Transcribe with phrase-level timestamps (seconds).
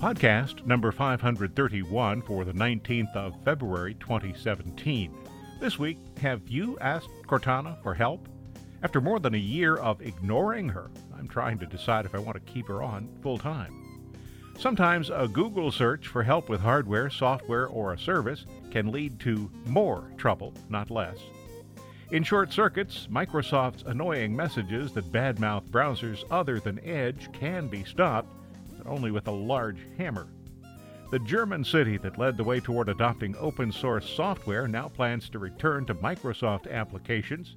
[0.00, 5.14] Podcast number 531 for the 19th of February 2017.
[5.60, 8.26] This week, have you asked Cortana for help?
[8.82, 12.34] After more than a year of ignoring her, I'm trying to decide if I want
[12.36, 14.14] to keep her on full time.
[14.58, 19.50] Sometimes a Google search for help with hardware, software, or a service can lead to
[19.66, 21.18] more trouble, not less.
[22.10, 28.39] In short circuits, Microsoft's annoying messages that badmouth browsers other than Edge can be stopped
[28.90, 30.28] only with a large hammer.
[31.10, 35.38] The German city that led the way toward adopting open source software now plans to
[35.38, 37.56] return to Microsoft applications.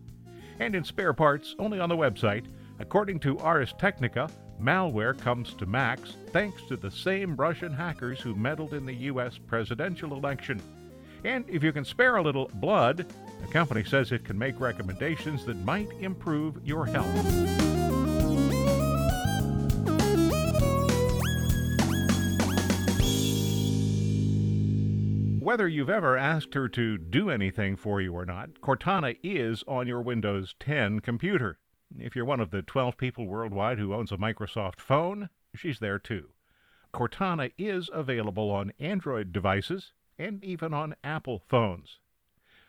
[0.60, 2.46] And in spare parts, only on the website,
[2.80, 8.34] according to Ars Technica, malware comes to Macs thanks to the same Russian hackers who
[8.34, 9.38] meddled in the U.S.
[9.38, 10.62] presidential election.
[11.24, 13.06] And if you can spare a little blood,
[13.42, 17.73] the company says it can make recommendations that might improve your health.
[25.54, 29.86] Whether you've ever asked her to do anything for you or not, Cortana is on
[29.86, 31.60] your Windows 10 computer.
[31.96, 36.00] If you're one of the 12 people worldwide who owns a Microsoft phone, she's there
[36.00, 36.30] too.
[36.92, 42.00] Cortana is available on Android devices and even on Apple phones.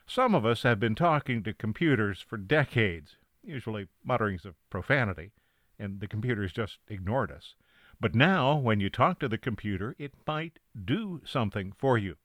[0.07, 5.33] Some of us have been talking to computers for decades, usually mutterings of profanity,
[5.79, 7.55] and the computers just ignored us.
[7.99, 12.17] But now, when you talk to the computer, it might do something for you.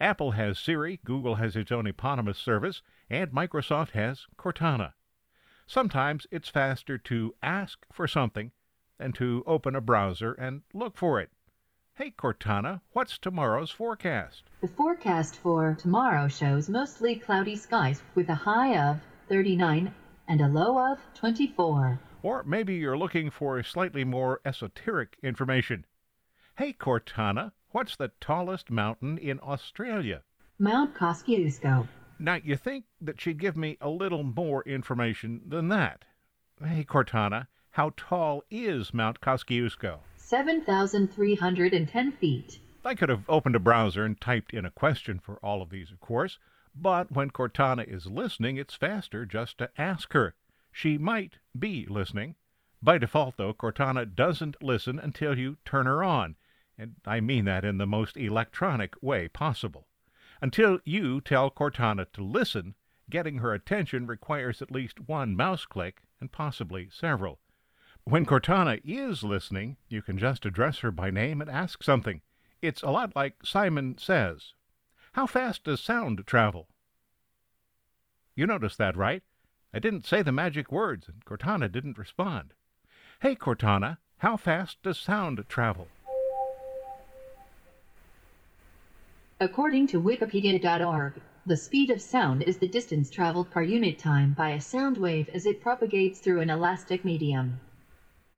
[0.00, 4.92] Apple has Siri, Google has its own eponymous service, and Microsoft has Cortana.
[5.66, 8.52] Sometimes it's faster to ask for something
[8.98, 11.30] than to open a browser and look for it.
[11.94, 14.44] Hey Cortana, what's tomorrow's forecast?
[14.60, 19.92] The forecast for tomorrow shows mostly cloudy skies with a high of 39
[20.28, 21.98] and a low of 24.
[22.22, 25.86] Or maybe you're looking for slightly more esoteric information.
[26.56, 30.22] Hey Cortana, What's the tallest mountain in Australia?
[30.58, 31.86] Mount Kosciuszko.
[32.18, 36.06] Now, you think that she'd give me a little more information than that.
[36.64, 39.98] Hey, Cortana, how tall is Mount Kosciuszko?
[40.16, 42.58] 7,310 feet.
[42.86, 45.90] I could have opened a browser and typed in a question for all of these,
[45.90, 46.38] of course,
[46.74, 50.34] but when Cortana is listening, it's faster just to ask her.
[50.72, 52.36] She might be listening.
[52.82, 56.36] By default, though, Cortana doesn't listen until you turn her on
[56.78, 59.88] and I mean that in the most electronic way possible.
[60.40, 62.74] Until you tell Cortana to listen,
[63.10, 67.40] getting her attention requires at least one mouse click and possibly several.
[68.04, 72.22] When Cortana is listening, you can just address her by name and ask something.
[72.62, 74.54] It's a lot like Simon Says.
[75.12, 76.68] How fast does sound travel?
[78.34, 79.22] You noticed that, right?
[79.74, 82.54] I didn't say the magic words, and Cortana didn't respond.
[83.20, 85.88] Hey, Cortana, how fast does sound travel?
[89.40, 94.50] According to Wikipedia.org, the speed of sound is the distance traveled per unit time by
[94.50, 97.60] a sound wave as it propagates through an elastic medium.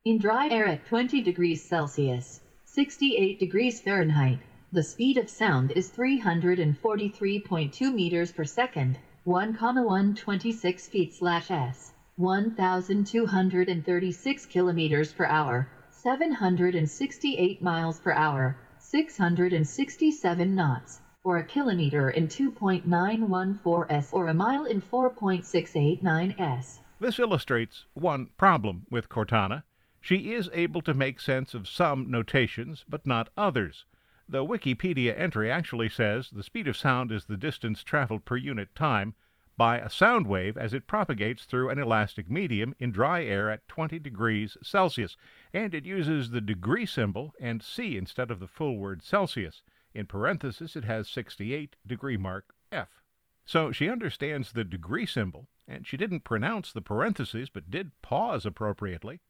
[0.05, 4.41] In dry air at 20 degrees Celsius, 68 degrees Fahrenheit,
[4.73, 15.15] the speed of sound is 343.2 meters per second, 1,126 feet slash s, 1,236 kilometers
[15.15, 18.59] per hour, 768 miles per hour,
[18.91, 26.81] 667 knots, or a kilometer in 2.914 s or a mile in 4.689 s.
[26.99, 29.63] This illustrates one problem with Cortana.
[30.01, 33.85] She is able to make sense of some notations, but not others.
[34.29, 38.75] The Wikipedia entry actually says the speed of sound is the distance traveled per unit
[38.75, 39.15] time
[39.61, 43.69] by a sound wave as it propagates through an elastic medium in dry air at
[43.69, 45.19] 20 degrees Celsius,
[45.53, 49.63] and it uses the degree symbol and C instead of the full word Celsius.
[49.93, 53.03] In parenthesis, it has 68 degree mark F.
[53.45, 58.47] So she understands the degree symbol, and she didn't pronounce the parentheses but did pause
[58.47, 59.21] appropriately.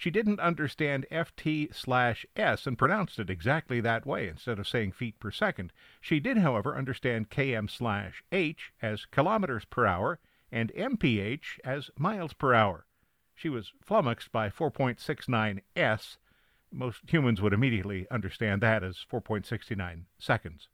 [0.00, 4.92] She didn't understand FT slash S and pronounced it exactly that way instead of saying
[4.92, 5.74] feet per second.
[6.00, 10.18] She did, however, understand KM slash H as kilometers per hour
[10.50, 12.86] and MPH as miles per hour.
[13.34, 16.16] She was flummoxed by 4.69 S.
[16.72, 20.70] Most humans would immediately understand that as 4.69 seconds.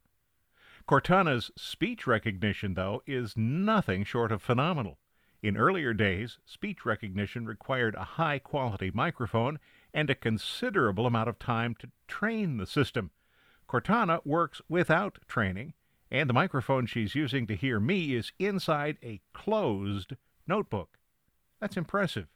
[0.86, 5.00] Cortana's speech recognition, though, is nothing short of phenomenal.
[5.42, 9.58] In earlier days, speech recognition required a high quality microphone
[9.92, 13.10] and a considerable amount of time to train the system.
[13.68, 15.74] Cortana works without training,
[16.10, 20.14] and the microphone she's using to hear me is inside a closed
[20.46, 20.98] notebook.
[21.60, 22.28] That's impressive.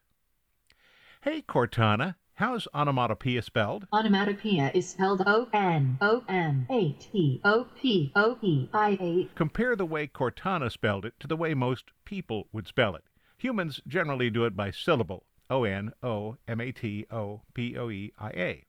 [1.22, 3.86] Hey, Cortana, how's onomatopoeia spelled?
[3.92, 9.28] Onomatopoeia is spelled O N O M A T O P O E I A.
[9.34, 13.04] Compare the way Cortana spelled it to the way most people would spell it.
[13.36, 17.90] Humans generally do it by syllable O N O M A T O P O
[17.90, 18.64] E I A.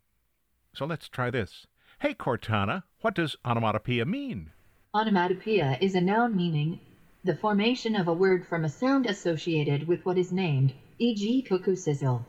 [0.73, 1.65] So let's try this.
[1.99, 4.51] Hey, Cortana, what does onomatopoeia mean?
[4.93, 6.81] Onomatopoeia is a noun meaning
[7.23, 11.75] the formation of a word from a sound associated with what is named, e.g., cuckoo
[11.75, 12.25] sizzle.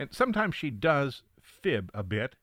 [0.00, 2.36] And sometimes she does fib a bit.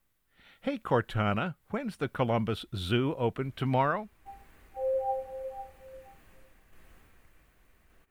[0.60, 4.08] Hey, Cortana, when's the Columbus Zoo open tomorrow?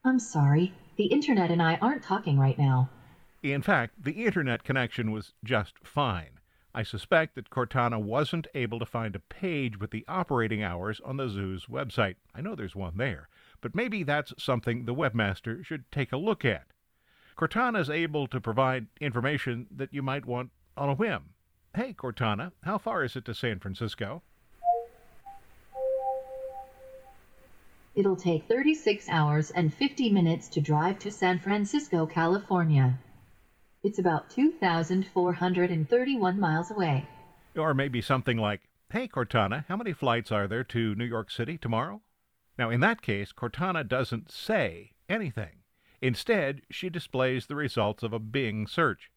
[0.04, 2.90] I'm sorry, the internet and I aren't talking right now.
[3.42, 6.42] In fact, the internet connection was just fine.
[6.76, 11.16] I suspect that Cortana wasn't able to find a page with the operating hours on
[11.16, 12.16] the zoo's website.
[12.36, 13.30] I know there's one there,
[13.62, 16.68] but maybe that's something the webmaster should take a look at.
[17.38, 21.36] Cortana is able to provide information that you might want on a whim.
[21.76, 24.24] Hey, Cortana, how far is it to San Francisco?
[27.94, 32.98] It'll take 36 hours and 50 minutes to drive to San Francisco, California.
[33.84, 37.08] It's about 2,431 miles away.
[37.56, 41.60] Or maybe something like, Hey, Cortana, how many flights are there to New York City
[41.60, 42.02] tomorrow?
[42.58, 45.57] Now, in that case, Cortana doesn't say anything.
[46.02, 49.10] Instead, she displays the results of a Bing search.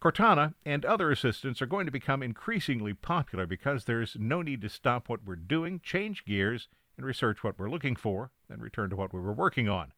[0.00, 4.68] Cortana and other assistants are going to become increasingly popular because there's no need to
[4.68, 8.96] stop what we're doing, change gears, and research what we're looking for, and return to
[8.96, 9.92] what we were working on.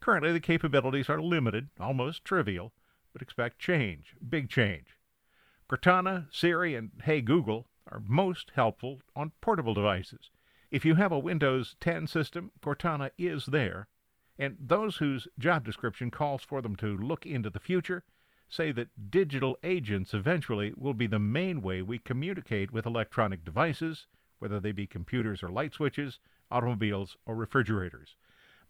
[0.00, 2.72] Currently, the capabilities are limited, almost trivial,
[3.12, 4.98] but expect change, big change.
[5.68, 10.30] Cortana, Siri, and Hey Google are most helpful on portable devices.
[10.70, 13.88] If you have a Windows 10 system, Cortana is there.
[14.38, 18.02] And those whose job description calls for them to look into the future
[18.48, 24.06] say that digital agents eventually will be the main way we communicate with electronic devices,
[24.38, 26.18] whether they be computers or light switches,
[26.50, 28.16] automobiles or refrigerators.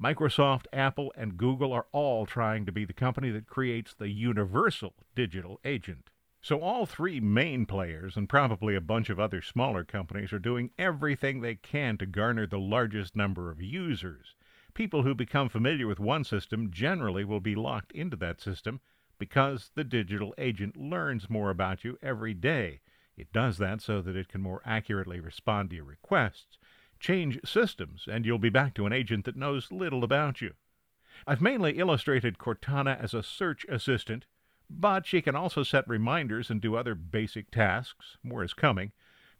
[0.02, 4.94] Microsoft, Apple, and Google are all trying to be the company that creates the universal
[5.14, 6.10] digital agent.
[6.42, 10.70] So all three main players and probably a bunch of other smaller companies are doing
[10.78, 14.34] everything they can to garner the largest number of users.
[14.74, 18.80] People who become familiar with one system generally will be locked into that system
[19.18, 22.80] because the digital agent learns more about you every day.
[23.16, 26.58] It does that so that it can more accurately respond to your requests.
[26.98, 30.54] Change systems, and you'll be back to an agent that knows little about you.
[31.24, 34.26] I've mainly illustrated Cortana as a search assistant,
[34.68, 38.16] but she can also set reminders and do other basic tasks.
[38.24, 38.90] More is coming.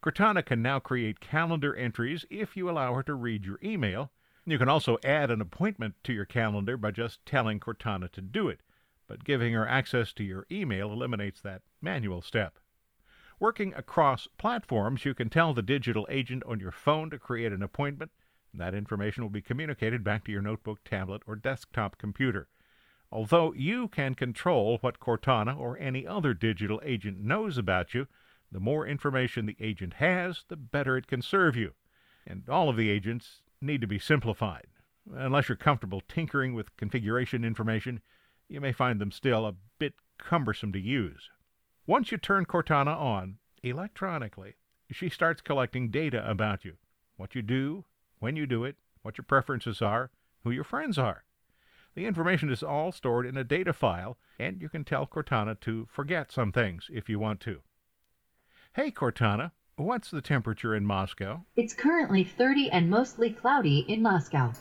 [0.00, 4.12] Cortana can now create calendar entries if you allow her to read your email.
[4.46, 8.48] You can also add an appointment to your calendar by just telling Cortana to do
[8.48, 8.60] it,
[9.08, 12.58] but giving her access to your email eliminates that manual step.
[13.40, 17.62] Working across platforms, you can tell the digital agent on your phone to create an
[17.62, 18.10] appointment.
[18.52, 22.48] And that information will be communicated back to your notebook, tablet, or desktop computer.
[23.10, 28.08] Although you can control what Cortana or any other digital agent knows about you,
[28.52, 31.72] the more information the agent has, the better it can serve you.
[32.26, 34.66] And all of the agents need to be simplified.
[35.12, 38.00] Unless you're comfortable tinkering with configuration information,
[38.48, 41.30] you may find them still a bit cumbersome to use.
[41.86, 44.54] Once you turn Cortana on, electronically,
[44.90, 46.76] she starts collecting data about you
[47.16, 47.84] what you do,
[48.18, 50.10] when you do it, what your preferences are,
[50.42, 51.24] who your friends are.
[51.94, 55.86] The information is all stored in a data file, and you can tell Cortana to
[55.90, 57.60] forget some things if you want to.
[58.74, 61.44] Hey, Cortana, what's the temperature in Moscow?
[61.56, 64.52] It's currently 30 and mostly cloudy in Moscow.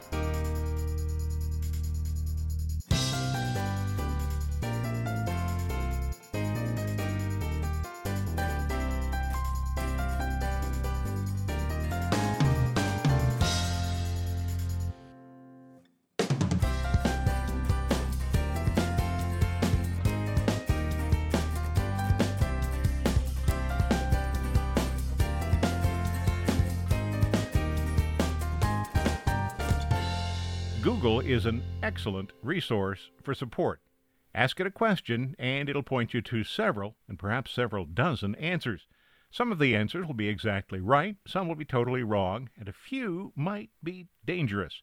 [31.03, 33.81] Google is an excellent resource for support.
[34.33, 38.87] Ask it a question, and it'll point you to several, and perhaps several dozen answers.
[39.29, 42.71] Some of the answers will be exactly right, some will be totally wrong, and a
[42.71, 44.81] few might be dangerous.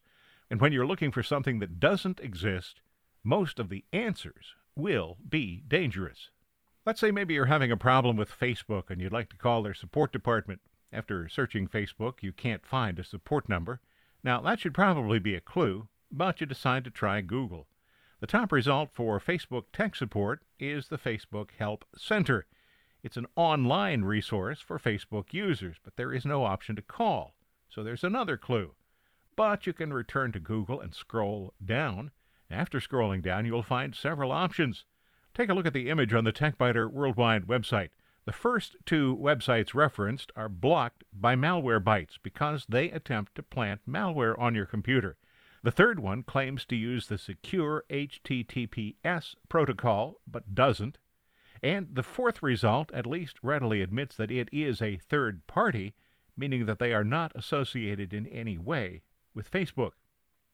[0.51, 2.81] And when you're looking for something that doesn't exist,
[3.23, 6.29] most of the answers will be dangerous.
[6.85, 9.73] Let's say maybe you're having a problem with Facebook and you'd like to call their
[9.73, 10.61] support department.
[10.93, 13.81] After searching Facebook, you can't find a support number.
[14.23, 17.67] Now, that should probably be a clue, but you decide to try Google.
[18.19, 22.45] The top result for Facebook tech support is the Facebook Help Center.
[23.03, 27.33] It's an online resource for Facebook users, but there is no option to call.
[27.67, 28.73] So there's another clue.
[29.35, 32.11] But you can return to Google and scroll down.
[32.51, 34.85] After scrolling down, you'll find several options.
[35.33, 37.89] Take a look at the image on the TechByter Worldwide website.
[38.25, 44.37] The first two websites referenced are blocked by Malwarebytes because they attempt to plant malware
[44.37, 45.17] on your computer.
[45.63, 50.97] The third one claims to use the secure HTTPS protocol but doesn't.
[51.61, 55.93] And the fourth result at least readily admits that it is a third party,
[56.35, 59.03] meaning that they are not associated in any way
[59.35, 59.91] with Facebook.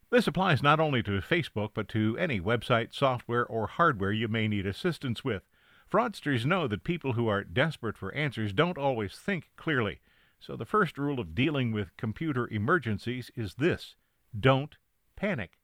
[0.09, 4.49] This applies not only to Facebook, but to any website, software, or hardware you may
[4.49, 5.43] need assistance with.
[5.89, 10.01] Fraudsters know that people who are desperate for answers don't always think clearly.
[10.39, 13.95] So the first rule of dealing with computer emergencies is this
[14.37, 14.75] don't
[15.17, 15.59] panic.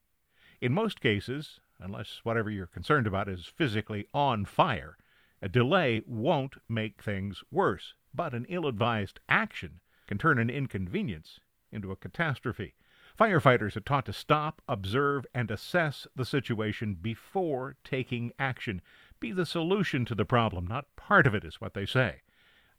[0.60, 4.98] In most cases, unless whatever you're concerned about is physically on fire,
[5.42, 11.40] a delay won't make things worse, but an ill advised action can turn an inconvenience
[11.72, 12.76] into a catastrophe.
[13.20, 18.82] Firefighters are taught to stop, observe, and assess the situation before taking action.
[19.20, 22.22] Be the solution to the problem, not part of it, is what they say.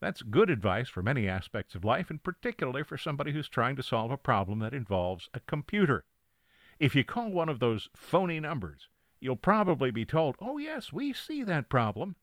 [0.00, 3.82] That's good advice for many aspects of life, and particularly for somebody who's trying to
[3.82, 6.04] solve a problem that involves a computer.
[6.78, 8.88] If you call one of those phony numbers,
[9.20, 12.16] you'll probably be told, Oh, yes, we see that problem.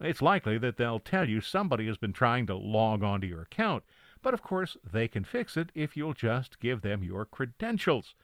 [0.00, 3.82] It's likely that they'll tell you somebody has been trying to log onto your account,
[4.22, 8.14] but of course they can fix it if you'll just give them your credentials.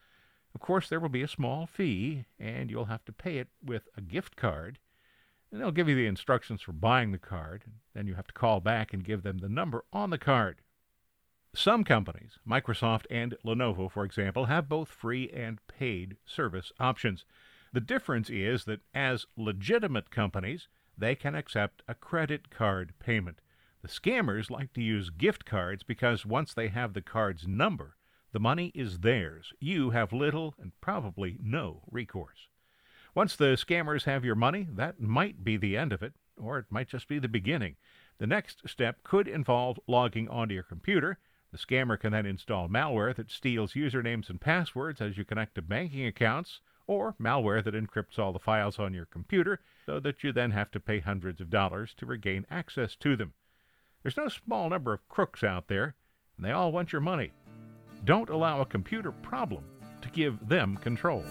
[0.53, 3.87] Of course, there will be a small fee, and you'll have to pay it with
[3.97, 4.77] a gift card.
[5.51, 8.33] And they'll give you the instructions for buying the card, and then you have to
[8.33, 10.61] call back and give them the number on the card.
[11.55, 17.25] Some companies, Microsoft and Lenovo, for example, have both free and paid service options.
[17.71, 20.67] The difference is that as legitimate companies,
[20.97, 23.39] they can accept a credit card payment.
[23.83, 27.97] The scammers like to use gift cards because once they have the card's number,
[28.31, 29.53] the money is theirs.
[29.59, 32.47] You have little and probably no recourse.
[33.13, 36.65] Once the scammers have your money, that might be the end of it, or it
[36.71, 37.75] might just be the beginning.
[38.17, 41.19] The next step could involve logging onto your computer.
[41.53, 45.61] The scammer can then install malware that steals usernames and passwords as you connect to
[45.61, 50.31] banking accounts or malware that encrypts all the files on your computer so that you
[50.33, 53.33] then have to pay hundreds of dollars to regain access to them.
[54.01, 55.93] There's no small number of crooks out there,
[56.37, 57.31] and they all want your money.
[58.03, 59.63] Don't allow a computer problem
[60.01, 61.23] to give them control.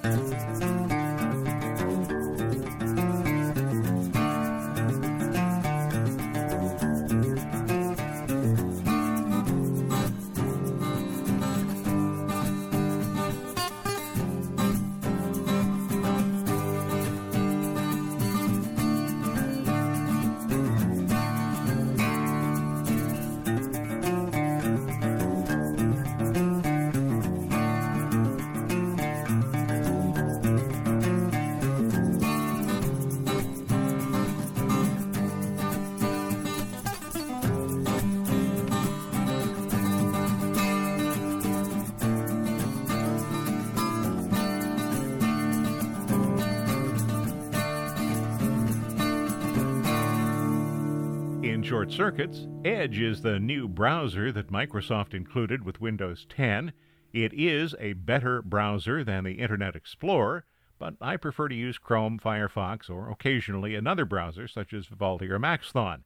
[51.72, 56.74] Short circuits, Edge is the new browser that Microsoft included with Windows 10.
[57.14, 60.44] It is a better browser than the Internet Explorer,
[60.78, 65.38] but I prefer to use Chrome, Firefox, or occasionally another browser such as Vivaldi or
[65.38, 66.02] Maxthon.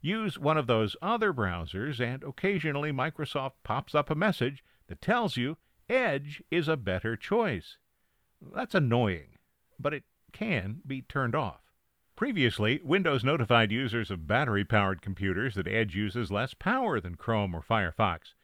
[0.00, 5.36] Use one of those other browsers, and occasionally Microsoft pops up a message that tells
[5.36, 5.58] you
[5.90, 7.76] Edge is a better choice.
[8.40, 9.36] That's annoying,
[9.78, 11.61] but it can be turned off.
[12.14, 17.54] Previously, Windows notified users of battery powered computers that Edge uses less power than Chrome
[17.54, 18.34] or Firefox.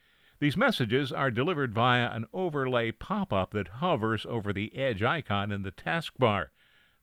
[0.40, 5.52] These messages are delivered via an overlay pop up that hovers over the Edge icon
[5.52, 6.48] in the taskbar.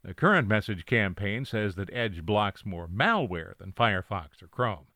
[0.03, 4.88] The current message campaign says that Edge blocks more malware than Firefox or Chrome.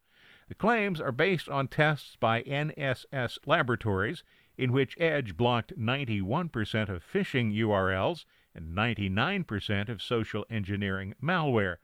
[0.47, 4.23] The claims are based on tests by NSS Laboratories,
[4.60, 11.78] in which Edge blocked 91% of phishing URLs and 99% of social engineering malware.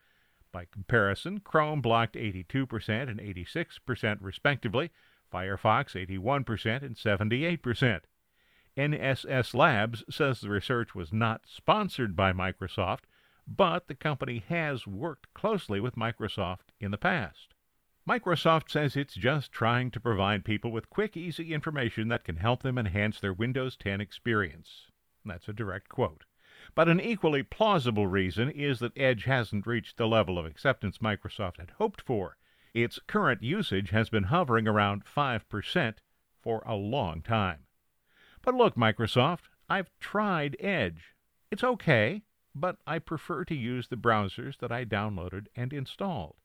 [0.52, 4.92] By comparison, Chrome blocked 82% and 86% respectively,
[5.34, 8.02] Firefox 81% and 78%.
[8.76, 13.04] NSS Labs says the research was not sponsored by Microsoft,
[13.48, 17.55] but the company has worked closely with Microsoft in the past.
[18.08, 22.62] Microsoft says it's just trying to provide people with quick, easy information that can help
[22.62, 24.92] them enhance their Windows 10 experience.
[25.26, 26.24] That's a direct quote.
[26.76, 31.58] But an equally plausible reason is that Edge hasn't reached the level of acceptance Microsoft
[31.58, 32.38] had hoped for.
[32.76, 35.96] Its current usage has been hovering around 5%
[36.44, 37.62] for a long time.
[38.44, 41.16] But look, Microsoft, I've tried Edge.
[41.50, 42.22] It's okay,
[42.54, 46.36] but I prefer to use the browsers that I downloaded and installed.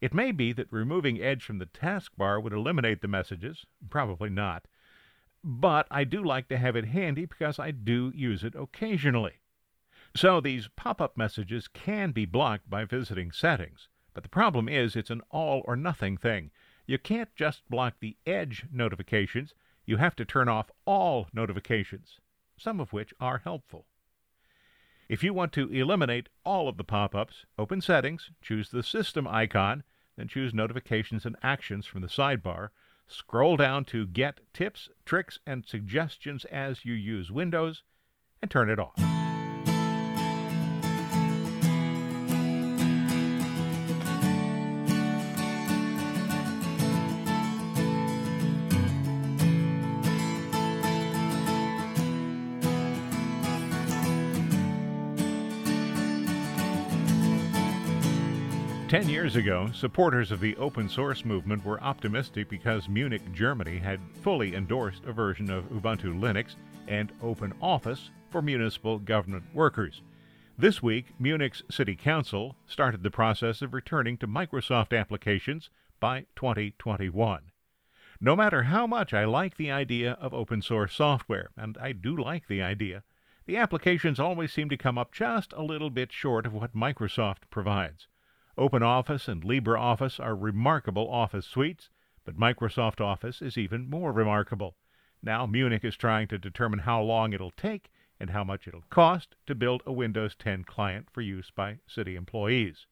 [0.00, 3.66] It may be that removing Edge from the taskbar would eliminate the messages.
[3.90, 4.66] Probably not.
[5.44, 9.40] But I do like to have it handy because I do use it occasionally.
[10.16, 13.88] So these pop up messages can be blocked by visiting settings.
[14.12, 16.50] But the problem is it's an all or nothing thing.
[16.86, 19.54] You can't just block the Edge notifications,
[19.86, 22.18] you have to turn off all notifications,
[22.56, 23.86] some of which are helpful.
[25.10, 29.26] If you want to eliminate all of the pop ups, open Settings, choose the System
[29.26, 29.82] icon,
[30.16, 32.68] then choose Notifications and Actions from the sidebar.
[33.08, 37.82] Scroll down to Get Tips, Tricks, and Suggestions as you use Windows,
[38.40, 39.19] and turn it off.
[58.90, 64.00] Ten years ago, supporters of the open source movement were optimistic because Munich, Germany had
[64.20, 66.56] fully endorsed a version of Ubuntu Linux
[66.88, 70.02] and Open Office for municipal government workers.
[70.58, 75.70] This week, Munich's City Council started the process of returning to Microsoft applications
[76.00, 77.42] by 2021.
[78.20, 82.16] No matter how much I like the idea of open source software, and I do
[82.16, 83.04] like the idea,
[83.46, 87.42] the applications always seem to come up just a little bit short of what Microsoft
[87.50, 88.08] provides.
[88.58, 91.90] OpenOffice and LibreOffice are remarkable Office suites,
[92.24, 94.76] but Microsoft Office is even more remarkable.
[95.22, 99.36] Now Munich is trying to determine how long it'll take and how much it'll cost
[99.46, 102.86] to build a Windows 10 client for use by city employees.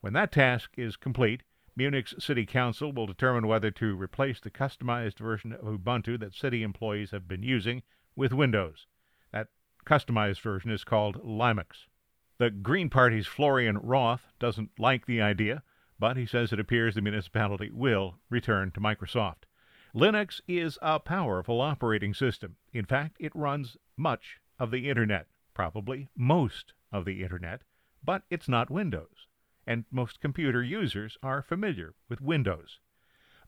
[0.00, 1.42] When that task is complete,
[1.74, 6.62] Munich's City Council will determine whether to replace the customized version of Ubuntu that city
[6.62, 7.82] employees have been using
[8.14, 8.86] with Windows.
[9.32, 9.48] That
[9.86, 11.86] customized version is called LiMux.
[12.42, 15.62] The Green Party's Florian Roth doesn't like the idea,
[16.00, 19.44] but he says it appears the municipality will return to Microsoft.
[19.94, 22.56] Linux is a powerful operating system.
[22.72, 27.62] In fact, it runs much of the Internet, probably most of the Internet,
[28.02, 29.28] but it's not Windows,
[29.64, 32.80] and most computer users are familiar with Windows.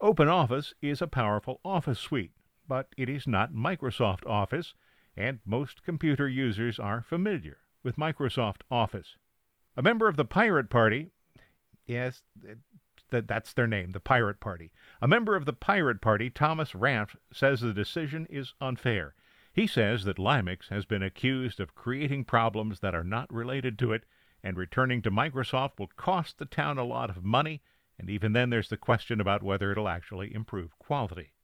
[0.01, 2.37] OpenOffice is a powerful Office suite,
[2.69, 4.73] but it is not Microsoft Office,
[5.17, 9.17] and most computer users are familiar with Microsoft Office.
[9.77, 11.11] A member of the Pirate Party,
[11.87, 12.23] yes,
[13.11, 14.73] that, that's their name, the Pirate Party.
[15.01, 19.15] A member of the Pirate Party, Thomas Ranft, says the decision is unfair.
[19.53, 23.93] He says that Linux has been accused of creating problems that are not related to
[23.93, 24.05] it,
[24.43, 27.63] and returning to Microsoft will cost the town a lot of money,
[27.99, 31.35] and even then there's the question about whether it'll actually improve quality.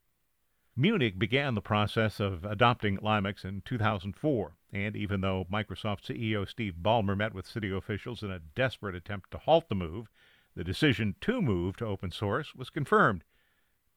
[0.77, 6.75] Munich began the process of adopting Linux in 2004, and even though Microsoft CEO Steve
[6.81, 10.09] Ballmer met with city officials in a desperate attempt to halt the move,
[10.55, 13.25] the decision to move to open source was confirmed.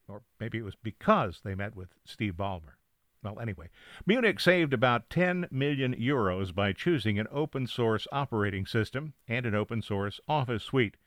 [0.07, 2.75] Or maybe it was because they met with Steve Ballmer.
[3.23, 3.69] Well, anyway,
[4.05, 9.55] Munich saved about 10 million euros by choosing an open source operating system and an
[9.55, 10.97] open source office suite.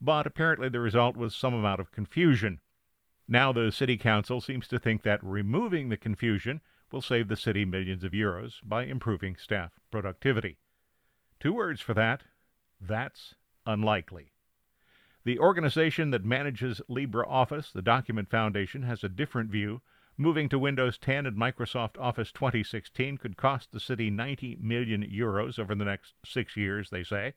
[0.00, 2.60] But apparently the result was some amount of confusion.
[3.26, 6.60] Now the City Council seems to think that removing the confusion
[6.94, 10.58] will save the city millions of euros by improving staff productivity.
[11.40, 12.22] Two words for that
[12.80, 13.34] that's
[13.66, 14.32] unlikely.
[15.24, 19.82] The organization that manages LibreOffice, the Document Foundation, has a different view.
[20.16, 25.58] Moving to Windows 10 and Microsoft Office 2016 could cost the city 90 million euros
[25.58, 27.34] over the next six years, they say.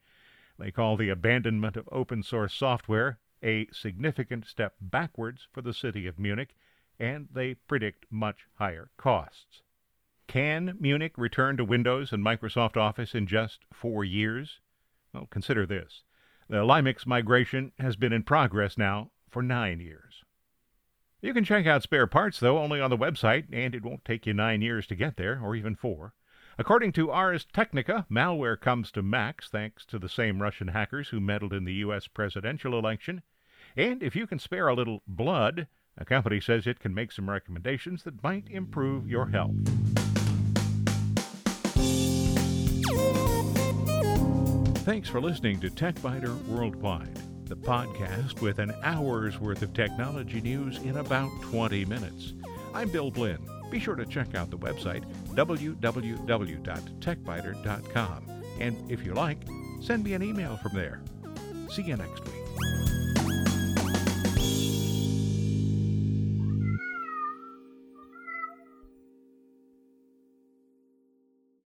[0.60, 6.06] They call the abandonment of open source software a significant step backwards for the city
[6.06, 6.56] of Munich,
[7.00, 9.62] and they predict much higher costs.
[10.28, 14.60] Can Munich return to Windows and Microsoft Office in just four years?
[15.14, 16.04] Well, consider this.
[16.50, 20.24] The Linux migration has been in progress now for nine years.
[21.22, 24.26] You can check out spare parts, though, only on the website, and it won't take
[24.26, 26.14] you nine years to get there, or even four.
[26.60, 31.20] According to Ars Technica, malware comes to Macs thanks to the same Russian hackers who
[31.20, 32.08] meddled in the U.S.
[32.08, 33.22] presidential election.
[33.76, 37.30] And if you can spare a little blood, a company says it can make some
[37.30, 39.56] recommendations that might improve your health.
[44.86, 50.78] Thanks for listening to TechByter Worldwide, the podcast with an hour's worth of technology news
[50.78, 52.34] in about 20 minutes.
[52.74, 53.40] I'm Bill Blinn.
[53.70, 55.04] Be sure to check out the website
[55.36, 58.24] www.techbyter.com.
[58.60, 59.38] And if you like,
[59.82, 61.02] send me an email from there.
[61.70, 62.34] See you next week.